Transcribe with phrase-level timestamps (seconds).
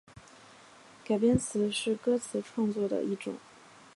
[1.05, 3.35] 改编词是歌词创作的一种。